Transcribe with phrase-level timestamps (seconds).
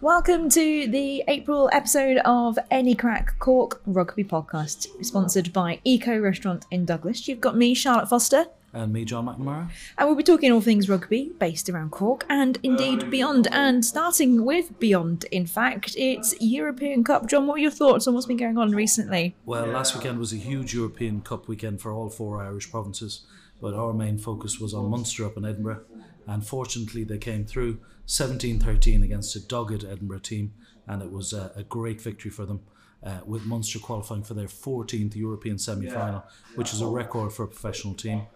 [0.00, 6.64] Welcome to the April episode of Any Crack Cork Rugby Podcast, sponsored by Eco Restaurant
[6.70, 7.28] in Douglas.
[7.28, 9.68] You've got me, Charlotte Foster, And me, John McNamara.
[9.98, 13.48] and we'll be talking all things rugby based around Cork and indeed beyond.
[13.52, 17.26] And starting with beyond, in fact, it's European Cup.
[17.28, 19.34] John, what are your thoughts on what's been going on recently?
[19.44, 23.26] Well, last weekend was a huge European Cup weekend for all four Irish provinces,
[23.60, 25.82] but our main focus was on Munster up in Edinburgh.
[26.26, 30.52] And fortunately, they came through 17 13 against a dogged Edinburgh team,
[30.86, 32.60] and it was a, a great victory for them.
[33.02, 36.22] Uh, with Munster qualifying for their 14th European semi final,
[36.54, 38.26] which is a record for a professional team.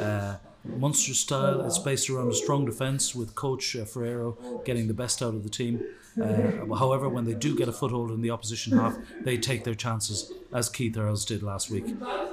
[0.00, 4.94] Uh, Munster's style is based around a strong defence, with coach uh, Ferrero getting the
[4.94, 5.84] best out of the team.
[6.20, 9.74] Uh, however, when they do get a foothold in the opposition half, they take their
[9.74, 11.84] chances, as Keith Earls did last week.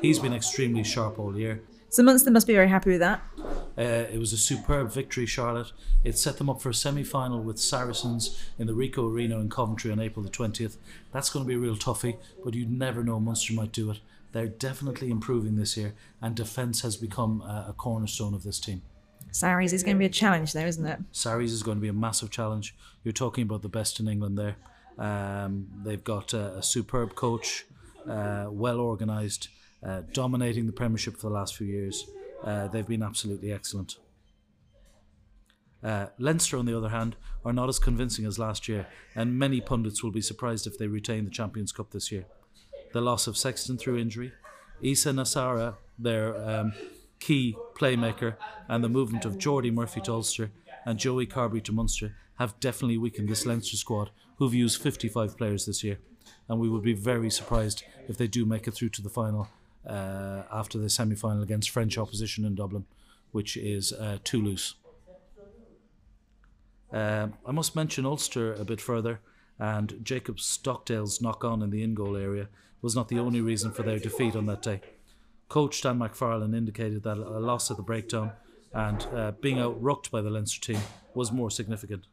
[0.02, 1.62] He's been extremely sharp all year.
[1.90, 3.22] So Munster must be very happy with that.
[3.78, 5.72] Uh, it was a superb victory, Charlotte.
[6.04, 9.50] It set them up for a semi final with Saracens in the Ricoh Arena in
[9.50, 10.78] Coventry on April the 20th.
[11.12, 14.00] That's going to be a real toughie, but you'd never know Munster might do it.
[14.32, 18.82] They're definitely improving this year, and defence has become a, a cornerstone of this team.
[19.32, 21.00] Sarries is going to be a challenge, though, isn't it?
[21.12, 22.76] Sarries is going to be a massive challenge.
[23.04, 24.56] You're talking about the best in England there.
[24.98, 27.66] Um, they've got a, a superb coach,
[28.08, 29.50] uh, well organised,
[29.86, 32.06] uh, dominating the Premiership for the last few years.
[32.44, 33.98] Uh, they've been absolutely excellent.
[35.84, 39.60] Uh, Leinster, on the other hand, are not as convincing as last year, and many
[39.60, 42.26] pundits will be surprised if they retain the Champions Cup this year.
[42.94, 44.32] The loss of Sexton through injury,
[44.82, 46.74] Isa Nacewa, their um,
[47.20, 48.36] key playmaker,
[48.70, 50.52] and the movement of Jordi Murphy to Ulster
[50.86, 55.66] and Joey Carbery to Munster have definitely weakened this Leinster squad, who've used 55 players
[55.66, 56.00] this year.
[56.48, 59.50] And we would be very surprised if they do make it through to the final
[59.88, 62.86] uh, after the semi final against French opposition in Dublin,
[63.32, 64.76] which is uh, Toulouse.
[66.92, 69.20] Uh, I must mention Ulster a bit further,
[69.58, 72.50] and Jacob Stockdale's knock on in the in goal area
[72.82, 74.82] was not the only reason for their defeat on that day.
[75.50, 78.32] Coach Dan McFarland indicated that a loss at the breakdown
[78.74, 80.82] and uh, being outrucked by the Leinster team
[81.14, 82.06] was more significant.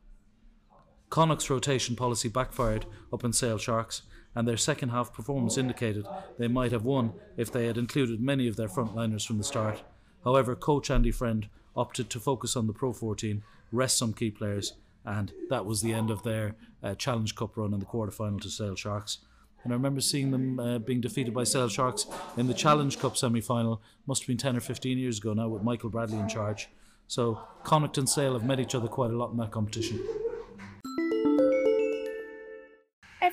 [1.09, 4.03] Connacht's rotation policy backfired up in Sale Sharks,
[4.35, 6.07] and their second half performance indicated
[6.39, 9.83] they might have won if they had included many of their frontliners from the start.
[10.25, 13.43] However, coach Andy Friend opted to focus on the Pro 14,
[13.73, 14.75] rest some key players,
[15.05, 18.39] and that was the end of their uh, Challenge Cup run in the quarter final
[18.41, 19.19] to Sale Sharks.
[19.63, 23.17] And I remember seeing them uh, being defeated by Sale Sharks in the Challenge Cup
[23.17, 26.29] semi final, must have been 10 or 15 years ago now, with Michael Bradley in
[26.29, 26.69] charge.
[27.07, 30.01] So Connacht and Sale have met each other quite a lot in that competition.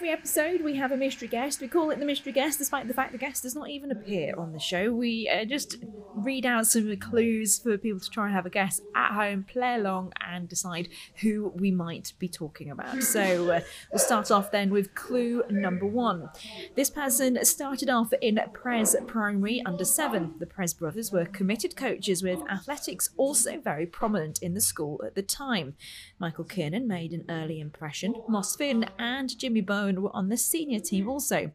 [0.07, 1.59] Every episode, we have a mystery guest.
[1.59, 4.34] We call it the mystery guest, despite the fact the guest does not even appear
[4.38, 4.94] on the show.
[4.94, 5.75] We uh, just
[6.16, 9.75] read out some clues for people to try and have a guess at home, play
[9.75, 13.03] along, and decide who we might be talking about.
[13.03, 13.59] So uh,
[13.91, 16.29] we'll start off then with clue number one.
[16.75, 20.35] This person started off in Pres Primary under seven.
[20.39, 25.16] The Pres brothers were committed coaches with athletics also very prominent in the school at
[25.16, 25.75] the time.
[26.18, 28.16] Michael Kiernan made an early impression.
[28.29, 29.62] Moss Finn and Jimmy
[29.97, 31.09] Bowen were on the senior team mm-hmm.
[31.09, 31.52] also.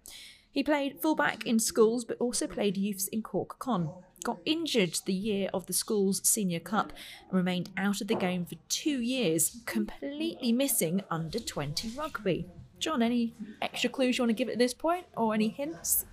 [0.51, 3.91] He played fullback in schools but also played youths in Cork Con.
[4.25, 6.93] Got injured the year of the school's senior cup
[7.29, 12.47] and remained out of the game for two years, completely missing under 20 rugby.
[12.79, 16.05] John, any extra clues you want to give at this point or any hints?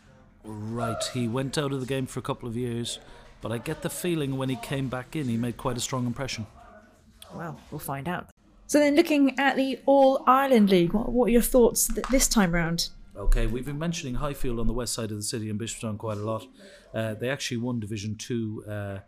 [0.44, 3.00] Right, he went out of the game for a couple of years,
[3.42, 6.06] but I get the feeling when he came back in, he made quite a strong
[6.08, 6.48] impression.
[7.36, 8.30] Well, we'll find out.
[8.70, 12.28] So then, looking at the All Ireland League, what, what are your thoughts th- this
[12.28, 12.90] time round?
[13.18, 16.20] Okay, we've been mentioning Highfield on the west side of the city and Bishopstown quite
[16.20, 16.46] a lot.
[16.94, 19.00] Uh, they actually won Division 2 uh,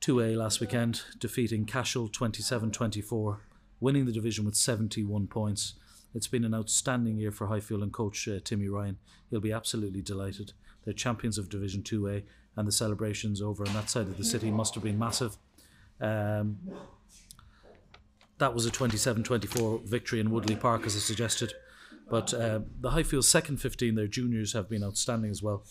[0.00, 3.40] 2A last weekend, defeating Cashel 27 24,
[3.80, 5.74] winning the division with 71 points.
[6.14, 8.96] It's been an outstanding year for Highfield and coach uh, Timmy Ryan.
[9.28, 10.52] He'll be absolutely delighted.
[10.84, 12.22] They're champions of Division 2A,
[12.54, 15.36] and the celebrations over on that side of the city must have been massive.
[16.00, 16.58] Um,
[18.42, 21.54] that was a 27 24 victory in Woodleigh Park, as I suggested.
[22.10, 25.62] But uh, the Highfield second 15, their juniors have been outstanding as well.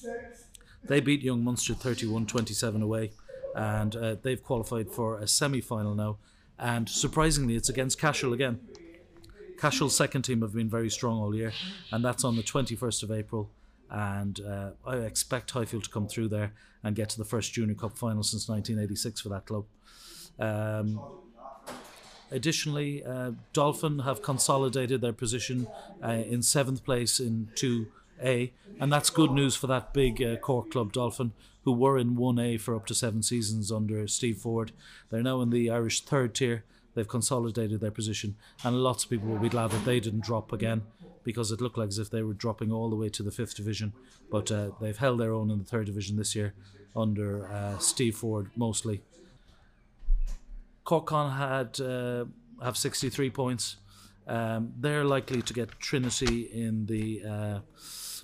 [0.81, 3.11] They beat Young Munster 31 27 away,
[3.55, 6.17] and uh, they've qualified for a semi final now.
[6.57, 8.61] And surprisingly, it's against Cashel again.
[9.59, 11.51] Cashel's second team have been very strong all year,
[11.91, 13.51] and that's on the 21st of April.
[13.89, 16.53] And uh, I expect Highfield to come through there
[16.83, 19.65] and get to the first Junior Cup final since 1986 for that club.
[20.39, 21.20] Um,
[22.31, 25.67] Additionally, uh, Dolphin have consolidated their position
[26.03, 30.71] uh, in seventh place in 2A, and that's good news for that big uh, Cork
[30.71, 31.33] club, Dolphin,
[31.63, 34.71] who were in 1A for up to seven seasons under Steve Ford.
[35.09, 36.63] They're now in the Irish third tier,
[36.93, 40.51] They've consolidated their position, and lots of people will be glad that they didn't drop
[40.51, 40.83] again
[41.23, 43.55] because it looked like as if they were dropping all the way to the fifth
[43.55, 43.93] division.
[44.29, 46.53] But uh, they've held their own in the third division this year
[46.95, 49.01] under uh, Steve Ford mostly.
[50.83, 52.25] Cork Con had uh,
[52.63, 53.77] have 63 points.
[54.27, 57.59] Um, they're likely to get Trinity in the uh,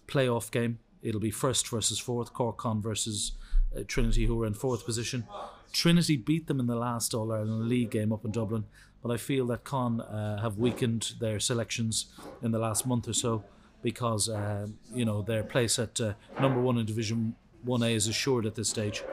[0.07, 0.79] playoff game.
[1.01, 3.33] It'll be first versus fourth, Cork Con versus
[3.75, 5.25] uh, Trinity, who are in fourth position.
[5.73, 8.65] Trinity beat them in the last All Ireland League game up in Dublin,
[9.03, 12.07] but I feel that Con uh, have weakened their selections
[12.41, 13.43] in the last month or so
[13.81, 18.07] because uh, you know their place at uh, number one in Division One A is
[18.07, 19.03] assured at this stage.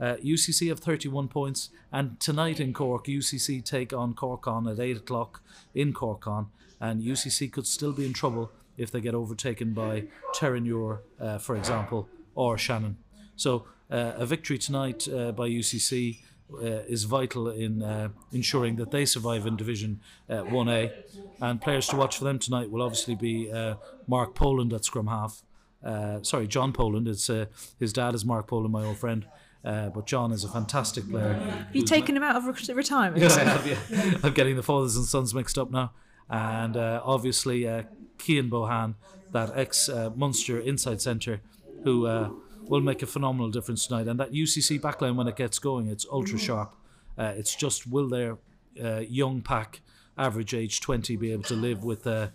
[0.00, 4.80] Uh, UCC have 31 points, and tonight in Cork, UCC take on Cork Con at
[4.80, 5.42] 8 o'clock
[5.74, 6.48] in Cork Con,
[6.80, 10.04] and UCC could still be in trouble if they get overtaken by
[10.34, 12.96] Terenure, uh, for example, or Shannon.
[13.36, 16.18] So uh, a victory tonight uh, by UCC
[16.54, 20.92] uh, is vital in uh, ensuring that they survive in Division uh, 1A.
[21.40, 25.06] And players to watch for them tonight will obviously be uh, Mark Poland at scrum
[25.06, 25.42] half.
[25.84, 27.08] Uh, sorry, John Poland.
[27.08, 27.46] It's uh,
[27.78, 29.26] his dad is Mark Poland, my old friend.
[29.64, 31.34] Uh, but John is a fantastic player.
[31.34, 33.22] Have you taken him out of re- retirement?
[33.22, 33.66] Yes, I have.
[33.66, 34.18] Yeah.
[34.24, 35.92] I'm getting the fathers and sons mixed up now.
[36.28, 37.82] And uh, obviously, uh,
[38.18, 38.94] Cian Bohane,
[39.30, 41.40] that ex uh, Munster inside centre,
[41.84, 42.30] who uh,
[42.62, 44.08] will make a phenomenal difference tonight.
[44.08, 46.74] And that UCC backline, when it gets going, it's ultra sharp.
[47.16, 48.38] Uh, it's just will their
[48.82, 49.80] uh, young pack,
[50.18, 52.28] average age 20, be able to live with uh,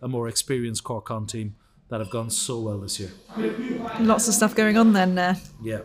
[0.00, 1.54] a more experienced Cork Con team
[1.90, 3.10] that have gone so well this year?
[4.00, 5.38] Lots of stuff going on then.
[5.62, 5.82] Yeah.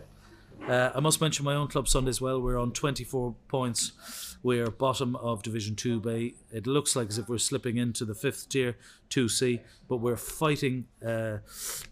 [0.67, 2.41] Uh, I must mention my own club Sunday's Well.
[2.41, 4.37] We're on 24 points.
[4.43, 6.33] We're bottom of Division 2B.
[6.51, 8.75] It looks like as if we're slipping into the fifth tier,
[9.09, 11.37] 2C, but we're fighting uh,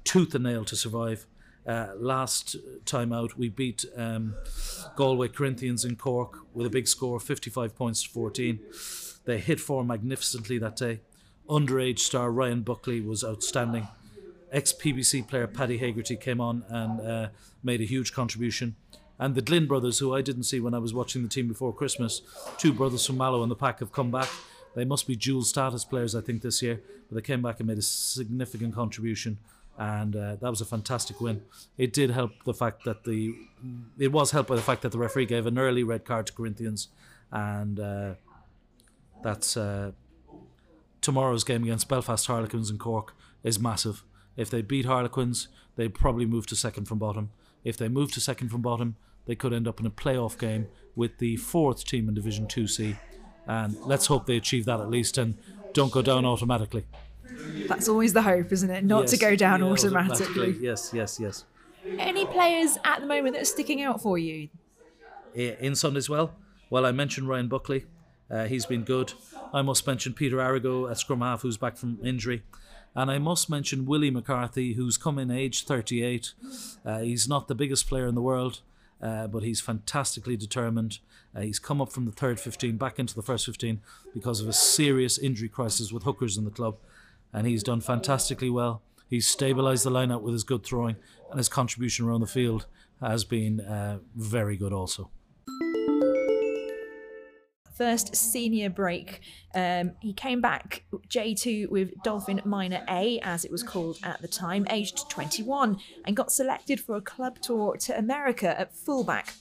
[0.04, 1.26] tooth and nail to survive.
[1.66, 4.36] Uh, last time out, we beat um,
[4.98, 8.60] Galway Corinthians in Cork with a big score, 55 points to 14.
[9.24, 11.00] They hit form magnificently that day.
[11.50, 13.88] Underage star Ryan Buckley was outstanding
[14.56, 17.28] ex PBC player Paddy Hagerty came on and uh,
[17.62, 18.76] made a huge contribution.
[19.20, 21.74] And the Glynn brothers, who I didn't see when I was watching the team before
[21.74, 22.22] Christmas,
[22.58, 24.30] two brothers from Mallow in the pack have come back.
[24.76, 26.82] They must be dual status players, I think, this year.
[27.08, 29.38] But they came back and made a significant contribution,
[29.78, 31.44] and uh, that was a fantastic win.
[31.78, 33.34] It did help the fact that the
[33.98, 36.34] it was helped by the fact that the referee gave an early red card to
[36.34, 36.90] Corinthians,
[37.32, 38.14] and uh,
[39.24, 39.92] that's uh,
[41.00, 43.14] tomorrow's game against Belfast Harlequins in Cork
[43.44, 44.04] is massive.
[44.38, 47.32] If they beat Harlequins, they probably move to second from bottom.
[47.64, 48.96] If they move to second from bottom,
[49.26, 52.98] they could end up in a playoff game with the fourth team in Division 2C.
[53.48, 55.38] And let's hope they achieve that at least and
[55.74, 56.86] don't go down automatically.
[57.68, 58.84] that's always the hope, isn't it?
[58.84, 60.56] Not to go down yeah, automatically.
[60.62, 61.46] Yes, yes, yes.
[62.00, 64.50] Any players at the moment that are sticking out for you?
[65.36, 66.34] I- In Sunday's Well,
[66.70, 67.86] well, I mentioned Ryan Buckley.
[68.30, 69.14] Uh, he's been good.
[69.54, 72.44] I must mention Peter Arago at scrum half, who's back from injury.
[72.96, 76.34] And I must mention Willie McCarthy, who's come in age 38.
[76.86, 78.62] Uh, he's not the biggest player in the world,
[79.02, 81.00] uh, but he's fantastically determined.
[81.36, 83.82] Uh, he's come up from the third 15 back into the first 15
[84.14, 86.78] because of a serious injury crisis with hookers in the club.
[87.34, 88.82] And he's done fantastically well.
[89.10, 90.96] He's stabilised the lineup with his good throwing,
[91.30, 92.66] and his contribution around the field
[93.02, 95.10] has been uh, very good also.
[97.76, 99.20] First senior break.
[99.54, 104.30] Um, he came back J2 with Dolphin Minor A, as it was called at the
[104.30, 109.34] time, aged 21, and got selected for a club tour to America at fullback.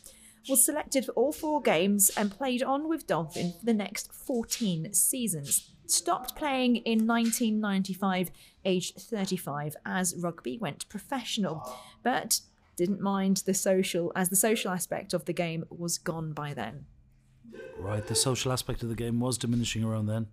[0.49, 4.93] Was selected for all four games and played on with Dolphin for the next 14
[4.93, 5.71] seasons.
[5.87, 8.31] Stopped playing in 1995,
[8.65, 11.63] aged 35, as rugby went professional,
[12.03, 12.41] but
[12.77, 16.87] didn't mind the social, as the social aspect of the game was gone by then.
[17.79, 20.29] Right, the social aspect of the game was diminishing around then.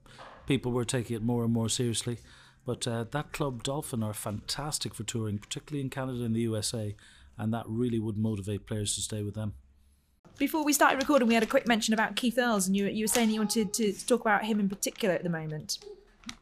[0.48, 2.20] People were taking it more and more seriously.
[2.66, 6.96] But uh, that club, Dolphin, are fantastic for touring, particularly in Canada and the USA,
[7.38, 9.54] and that really would motivate players to stay with them.
[10.38, 13.04] Before we started recording, we had a quick mention about Keith Earls, and you, you
[13.04, 15.80] were saying you wanted to talk about him in particular at the moment.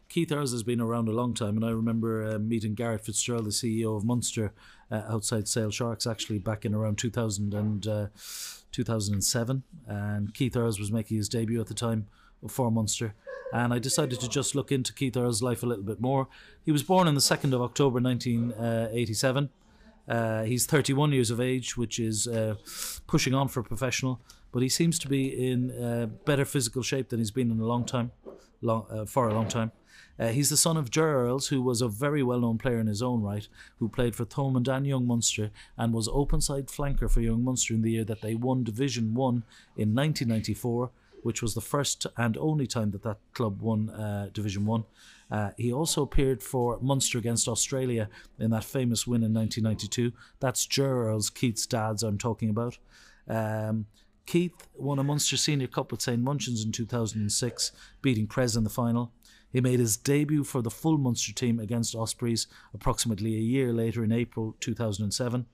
[0.10, 3.46] Keith Earls has been around a long time, and I remember uh, meeting Garrett Fitzgerald,
[3.46, 4.54] the CEO of Munster,
[4.92, 8.08] uh, outside Sale Sharks, actually back in around 2000 and, uh,
[8.72, 9.64] 2007.
[9.88, 12.08] And Keith Earls was making his debut at the time
[12.48, 13.14] for Munster.
[13.54, 16.28] And I decided to just look into Keith Earls' life a little bit more.
[16.64, 19.50] He was born on the 2nd of October 1987.
[20.08, 22.56] Uh, he's 31 years of age, which is uh,
[23.06, 24.20] pushing on for professional,
[24.52, 27.66] but he seems to be in uh, better physical shape than he's been in a
[27.66, 28.12] long time,
[28.62, 29.72] long, uh, for a long time.
[30.20, 33.02] Uh, he's the son of Ger Earls, who was a very well-known player in his
[33.02, 37.22] own right, who played for Thomond and Young Munster, and was open side flanker for
[37.22, 39.44] Young Munster in the year that they won Division One
[39.78, 40.92] in 1994,
[41.24, 44.84] which was the first and only time that that club won uh, Division One.
[45.32, 50.12] Uh, he also appeared for Munster against Australia in that famous win in 1992.
[50.40, 52.78] That's Gerald's Keith's dad's I'm talking about.
[53.28, 53.86] Um,
[54.30, 57.72] Keith won a Munster Senior Cup with St Munchin's in 2006,
[58.04, 59.12] beating Pres in the final.
[59.52, 64.04] He made his debut for the full Munster team against Ospreys approximately a year later
[64.04, 65.48] in April 2007.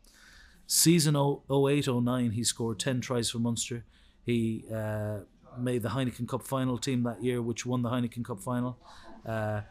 [0.67, 3.85] Season 08 09, he scored 10 tries for Munster.
[4.25, 5.19] He uh,
[5.57, 8.77] made the Heineken Cup final team that year, which won the Heineken Cup final.
[9.25, 9.61] Uh,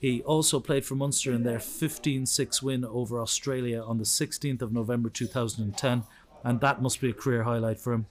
[0.00, 4.62] he also played for Munster in their 15 6 win over Australia on the 16th
[4.62, 6.04] of November 2010,
[6.44, 8.06] and that must be a career highlight for him.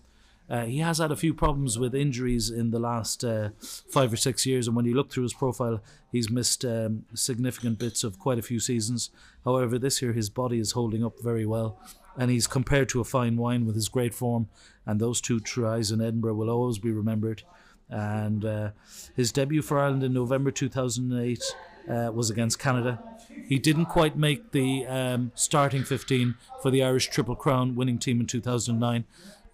[0.50, 4.18] Uh, he has had a few problems with injuries in the last uh, five or
[4.18, 5.82] six years, and when you look through his profile,
[6.12, 9.10] he's missed um, significant bits of quite a few seasons.
[9.44, 11.78] However, this year his body is holding up very well,
[12.18, 14.48] and he's compared to a fine wine with his great form.
[14.86, 17.44] And those two tries in Edinburgh will always be remembered.
[17.90, 18.72] And uh,
[19.16, 21.44] his debut for Ireland in November 2008
[21.90, 23.02] uh, was against Canada.
[23.48, 28.20] He didn't quite make the um, starting 15 for the Irish Triple Crown winning team
[28.20, 29.06] in 2009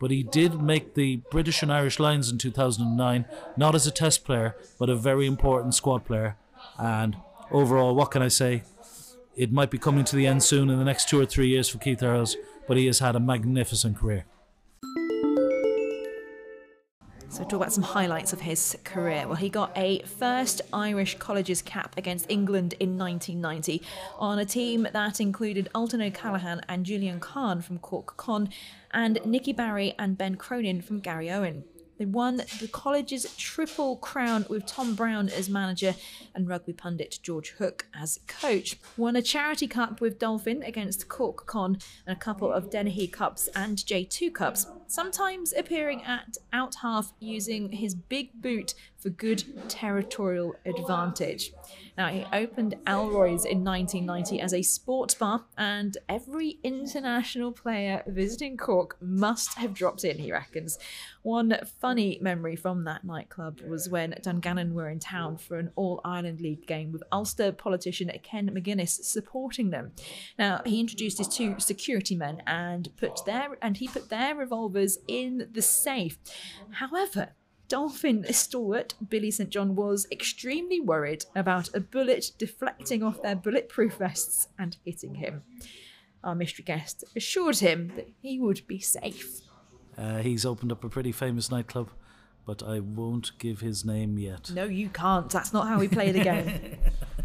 [0.03, 3.23] but he did make the British and Irish Lions in 2009,
[3.55, 6.35] not as a test player, but a very important squad player.
[6.77, 7.15] And
[7.51, 8.63] overall, what can I say?
[9.37, 11.69] It might be coming to the end soon in the next two or three years
[11.69, 12.35] for Keith Earls,
[12.67, 14.25] but he has had a magnificent career.
[17.33, 19.25] So, talk about some highlights of his career.
[19.25, 23.81] Well, he got a first Irish colleges cap against England in 1990
[24.19, 28.49] on a team that included Alton O'Callaghan and Julian Kahn from Cork Con
[28.91, 31.63] and Nicky Barry and Ben Cronin from Garryowen.
[31.97, 35.95] They won the college's triple crown with Tom Brown as manager
[36.35, 38.77] and rugby pundit George Hook as coach.
[38.97, 43.47] Won a charity cup with Dolphin against Cork Con and a couple of Dennehy Cups
[43.55, 50.55] and J2 Cups, sometimes appearing at out half using his big boot for good territorial
[50.65, 51.51] advantage.
[51.97, 58.55] Now, he opened Alroy's in 1990 as a sports bar, and every international player visiting
[58.57, 60.79] Cork must have dropped in, he reckons.
[61.21, 66.01] One funny memory from that nightclub was when Dungannon were in town for an All
[66.03, 69.91] Ireland League game with Ulster politician Ken Maginnis supporting them.
[70.39, 74.82] Now, he introduced his two security men and put their and he put their revolvers
[75.07, 76.17] in the safe.
[76.71, 77.29] However,
[77.67, 83.95] Dolphin stalwart Billy St John was extremely worried about a bullet deflecting off their bulletproof
[83.95, 85.43] vests and hitting him.
[86.23, 89.41] Our mystery guest assured him that he would be safe.
[89.97, 91.89] Uh, he's opened up a pretty famous nightclub,
[92.45, 94.51] but I won't give his name yet.
[94.53, 95.29] No, you can't.
[95.29, 96.77] That's not how we play the game.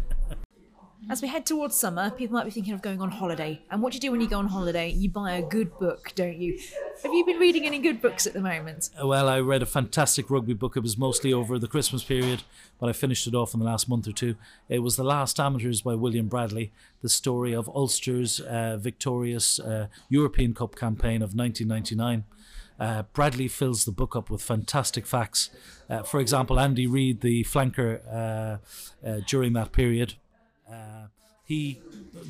[1.09, 3.59] As we head towards summer, people might be thinking of going on holiday.
[3.71, 4.91] And what do you do when you go on holiday?
[4.91, 6.59] You buy a good book, don't you?
[7.01, 8.91] Have you been reading any good books at the moment?
[9.01, 10.77] Uh, Well, I read a fantastic rugby book.
[10.77, 12.43] It was mostly over the Christmas period,
[12.79, 14.35] but I finished it off in the last month or two.
[14.67, 19.87] It was The Last Amateurs by William Bradley, the story of Ulster's uh, victorious uh,
[20.09, 22.23] European Cup campaign of 1999.
[22.79, 25.49] Uh, Bradley fills the book up with fantastic facts.
[25.89, 27.99] Uh, for example, Andy Reid, the flanker
[29.03, 30.13] uh, during that period,
[30.71, 31.07] uh,
[31.43, 31.81] he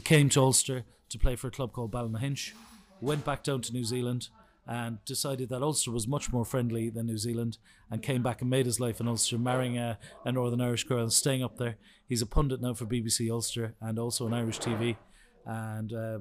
[0.03, 2.53] came to Ulster to play for a club called Ballynahinch,
[3.01, 4.29] went back down to New Zealand
[4.67, 7.57] and decided that Ulster was much more friendly than New Zealand
[7.89, 11.01] and came back and made his life in Ulster, marrying a, a Northern Irish girl
[11.01, 11.77] and staying up there.
[12.07, 14.95] He's a pundit now for BBC Ulster and also on Irish TV.
[15.43, 16.19] And uh,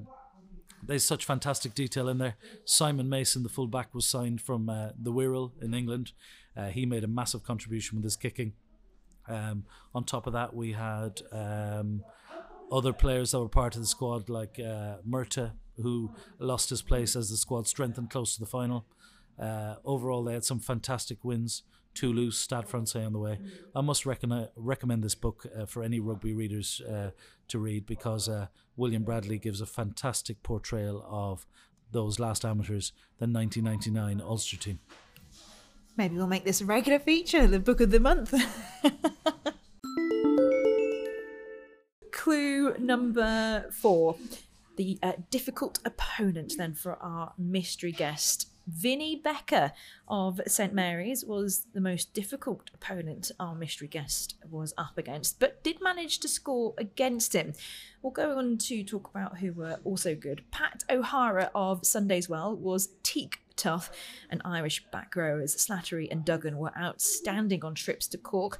[0.82, 2.36] there's such fantastic detail in there.
[2.64, 6.12] Simon Mason, the fullback, was signed from uh, the Wirral in England.
[6.56, 8.54] Uh, he made a massive contribution with his kicking.
[9.28, 12.04] Um, on top of that, we had um,
[12.72, 17.14] other players that were part of the squad, like uh, Murta, who lost his place
[17.14, 18.86] as the squad strengthened close to the final.
[19.38, 21.62] Uh, overall, they had some fantastic wins.
[21.94, 23.40] Toulouse, Stade Francais on the way.
[23.74, 27.10] I must recommend this book uh, for any rugby readers uh,
[27.48, 31.44] to read because uh, William Bradley gives a fantastic portrayal of
[31.90, 34.78] those last amateurs, the 1999 Ulster team.
[35.96, 38.32] Maybe we'll make this a regular feature, the book of the month.
[42.28, 44.16] Clue number four.
[44.76, 48.50] The uh, difficult opponent, then, for our mystery guest.
[48.66, 49.72] Vinnie Becker
[50.08, 55.64] of St Mary's was the most difficult opponent our mystery guest was up against, but
[55.64, 57.54] did manage to score against him.
[58.02, 60.42] We'll go on to talk about who were also good.
[60.50, 63.90] Pat O'Hara of Sundays Well was teak tough,
[64.28, 68.58] and Irish back rowers Slattery and Duggan were outstanding on trips to Cork.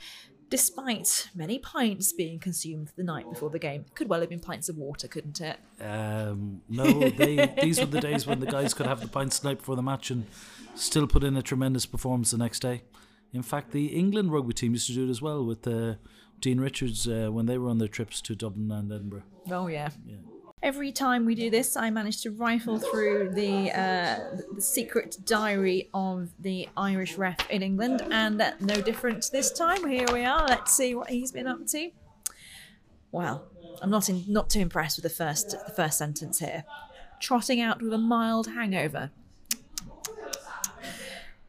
[0.50, 3.84] Despite many pints being consumed the night before the game.
[3.94, 5.58] Could well have been pints of water, couldn't it?
[5.80, 9.48] Um, no, they, these were the days when the guys could have the pints the
[9.48, 10.26] night before the match and
[10.74, 12.82] still put in a tremendous performance the next day.
[13.32, 15.94] In fact, the England rugby team used to do it as well with uh,
[16.40, 19.24] Dean Richards uh, when they were on their trips to Dublin and Edinburgh.
[19.50, 19.90] Oh, yeah.
[20.60, 25.88] Every time we do this, I manage to rifle through the, uh, the secret diary
[25.94, 29.88] of the Irish ref in England, and uh, no different this time.
[29.88, 30.46] Here we are.
[30.48, 31.90] Let's see what he's been up to.
[33.12, 33.46] Well,
[33.80, 36.64] I'm not in, not too impressed with the first the first sentence here.
[37.20, 39.10] Trotting out with a mild hangover.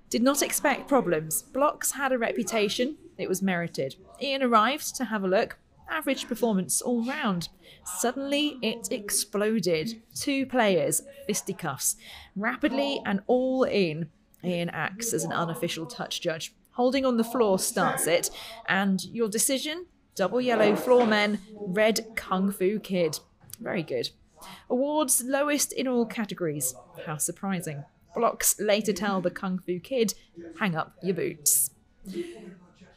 [0.10, 1.42] Did not expect problems.
[1.42, 2.98] Blocks had a reputation.
[3.18, 3.96] It was merited.
[4.22, 5.58] Ian arrived to have a look.
[5.89, 7.50] Average performance all round.
[7.84, 10.01] Suddenly it exploded.
[10.13, 11.96] Two players, fisticuffs.
[12.36, 14.10] Rapidly and all in.
[14.43, 16.53] Ian acts as an unofficial touch judge.
[16.72, 18.29] Holding on the floor starts it.
[18.67, 19.88] And your decision?
[20.15, 23.19] Double yellow floor men, red kung fu kid.
[23.60, 24.10] Very good.
[24.69, 26.74] Awards lowest in all categories.
[27.05, 27.84] How surprising.
[28.15, 30.13] Blocks later tell the Kung Fu Kid,
[30.60, 31.72] hang up your boots.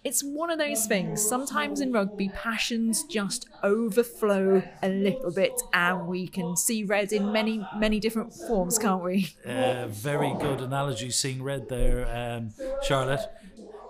[0.05, 1.25] It's one of those things.
[1.27, 7.31] Sometimes in rugby, passions just overflow a little bit, and we can see red in
[7.31, 9.29] many, many different forms, can't we?
[9.47, 12.51] Uh, very good analogy seeing red there, um,
[12.83, 13.21] Charlotte.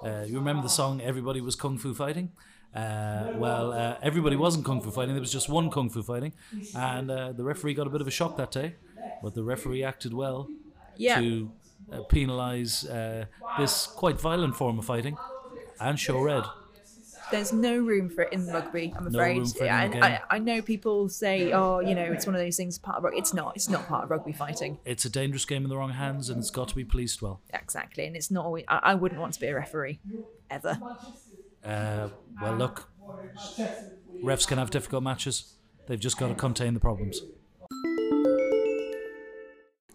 [0.04, 2.30] Uh, you remember the song Everybody Was Kung Fu Fighting?
[2.74, 5.12] Uh, well, uh, everybody wasn't kung fu fighting.
[5.14, 6.32] There was just one kung fu fighting,
[6.74, 8.76] and uh, the referee got a bit of a shock that day.
[9.22, 10.48] But the referee acted well
[10.96, 11.20] Yeah.
[11.20, 11.50] to
[11.92, 13.26] uh, penalise uh,
[13.58, 15.18] this quite violent form of fighting
[15.82, 16.44] and show red.
[17.30, 19.38] There's no room for it in rugby, I'm No afraid.
[19.38, 20.16] room for it in I.
[20.16, 23.04] I, I know people say, oh, you know, it's one of those things part of
[23.04, 23.18] rugby.
[23.18, 23.56] It's not.
[23.56, 24.78] It's not part of rugby fighting.
[24.84, 27.40] It's a dangerous game in the wrong hands, and it's got to be policed well.
[27.54, 28.04] Exactly.
[28.06, 28.64] And it's not always.
[28.68, 30.00] I, I wouldn't want to be a referee,
[30.50, 30.78] ever.
[31.64, 32.08] Uh,
[32.42, 32.90] well, look,
[34.22, 35.54] refs can have difficult matches.
[35.86, 37.22] They've just got to contain the problems.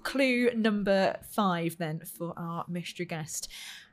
[0.04, 3.50] Clue number five, then, for our mystery guest.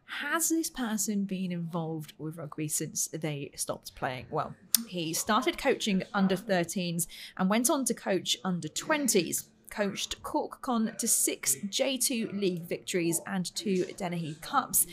[0.06, 4.26] Has this person been involved with rugby since they stopped playing?
[4.30, 4.54] Well,
[4.86, 7.06] he started coaching under 13s
[7.36, 9.48] and went on to coach under 20s.
[9.70, 14.86] Coached Cork Con to six J2 League victories and two Dennehy Cups.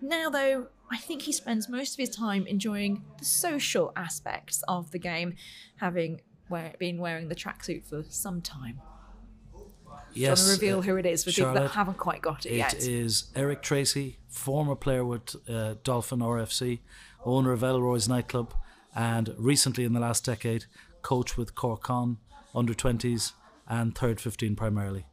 [0.00, 4.92] Now, though, I think he spends most of his time enjoying the social aspects of
[4.92, 5.34] the game,
[5.76, 6.22] having
[6.78, 8.80] been wearing the tracksuit for some time.
[10.14, 12.56] Yes, to reveal uh, who it is for people that haven't quite got it, It
[12.56, 12.74] yet?
[12.74, 16.80] It is Eric Tracy, former player with uh, Dolphin RFC,
[17.24, 18.54] owner of Elroy's nightclub,
[18.94, 20.66] and recently in the last decade,
[21.02, 22.18] coach with Cork Con
[22.54, 23.32] under 20s
[23.68, 25.06] and third 15 primarily.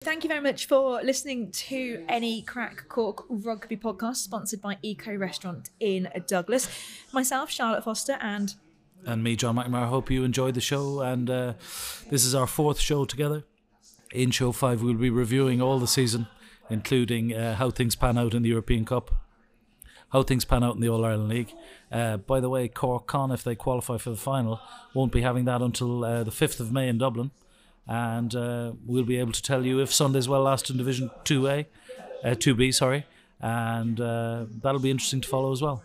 [0.00, 5.16] Thank you very much for listening to Any Crack Cork Rugby podcast, sponsored by Eco
[5.16, 6.68] Restaurant in Douglas.
[7.12, 8.54] Myself, Charlotte Foster, and
[9.04, 11.00] And me, John McNamara, hope you enjoyed the show.
[11.00, 11.54] And uh,
[12.10, 13.44] this is our fourth show together.
[14.12, 16.28] In show five, we'll be reviewing all the season,
[16.70, 19.10] including uh, how things pan out in the European Cup,
[20.12, 21.52] how things pan out in the All Ireland League.
[21.92, 24.60] Uh, by the way, Cork Con, if they qualify for the final,
[24.94, 27.32] won't be having that until uh, the 5th of May in Dublin.
[27.86, 31.66] And uh, we'll be able to tell you if Sunday's well last in Division 2A,
[32.24, 33.04] uh, 2B, sorry.
[33.40, 35.82] And uh, that'll be interesting to follow as well.